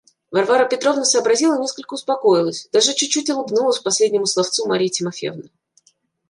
Варвара 0.31 0.65
Петровна 0.67 1.05
сообразила 1.05 1.57
и 1.57 1.61
несколько 1.61 1.93
успокоилась; 1.93 2.67
даже 2.71 2.95
чуть-чуть 2.95 3.29
улыбнулась 3.29 3.77
последнему 3.77 4.25
словцу 4.25 4.65
Марьи 4.65 4.89
Тимофеевны. 4.89 5.51